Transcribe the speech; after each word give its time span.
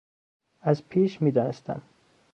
از 0.61 0.83
پیش 0.89 1.21
میدانستم. 1.21 1.81